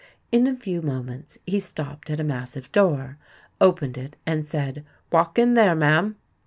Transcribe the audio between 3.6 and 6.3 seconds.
opened it, and said, "Walk in there, ma'am."